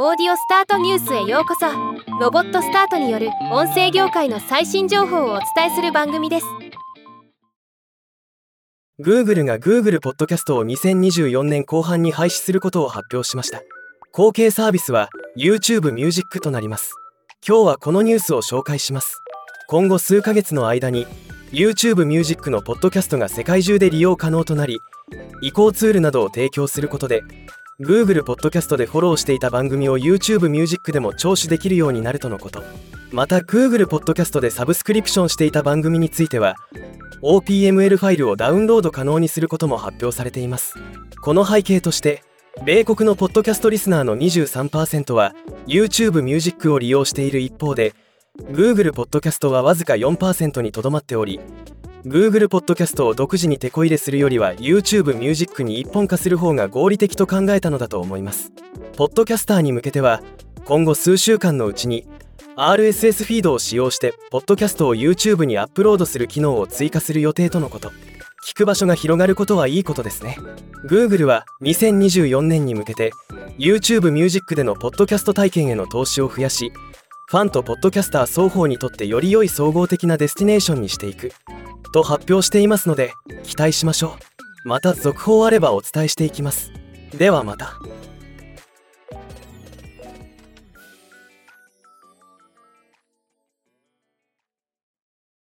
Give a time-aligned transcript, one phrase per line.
[0.00, 1.66] オーディオスタートニュースへようこそ。
[2.20, 6.46] ロボットスタートによる音声業界の最新情報をお伝えする番組です。
[9.00, 13.60] Google が Google ポッドキャストを2024年後半に廃止することを発表しました。
[14.12, 16.94] 後継サービスは YouTube Music となります。
[17.44, 19.20] 今日はこのニュースを紹介します。
[19.66, 21.08] 今後数ヶ月の間に
[21.50, 24.78] YouTube Music のポッドキャストが世界中で利用可能となり
[25.42, 27.24] 移行ツールなどを提供することで
[27.80, 32.64] Google ポッドキャストでフォローしていた番組を YouTube Music でも聴取できるようになるとのこと。
[33.12, 36.56] また Google ポッドキャストでサブスクリプションしていた番組については
[37.22, 40.74] OPML ファイルをダウンロード可能にすることも発表されています。
[41.22, 42.24] この背景として
[42.66, 45.36] 米国のポッドキャストリスナーの23%は
[45.68, 47.94] YouTube Music を利用している一方で
[48.50, 51.38] Google ポッドキャストはわずか4%にとどまっており
[52.04, 58.52] Google ポッドキャストを独自に手こ入れするよりは YouTube Music に一本化する方が合理的と考えたのだと思います。
[58.96, 60.22] ポッドキャスターに向けては
[60.64, 62.06] 今後数週間のうちに
[62.56, 67.90] RSS フィードを使用してポッドキャストを YouTube にアップロードする機能を追加する予定とのこと。
[68.46, 70.38] 聞く場所が広がることはいいことですね。
[70.88, 73.10] Google は2024年に向けて
[73.58, 76.72] YouTube Music でのポッドキャスト体験への投資を増やし
[77.26, 81.32] ファンとポッドキャスター双方にとってより良い総合的なデスティネーションにしていく。
[81.92, 83.12] と発表していますので
[83.44, 84.16] 期待しましょ
[84.64, 84.68] う。
[84.68, 86.72] また続報あればお伝えしていきます。
[87.16, 87.78] ではまた。